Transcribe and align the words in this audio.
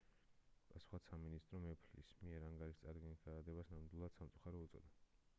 პასუხად 0.69 1.03
სამინისტრომ 1.07 1.67
ეფლის 1.73 2.09
მიერ 2.29 2.45
ანგარიშის 2.47 2.81
წარდგენის 2.85 3.21
გადადებას 3.27 3.69
ნამდვილად 3.75 4.17
სამწუხარო 4.21 4.63
უწოდა 4.69 4.91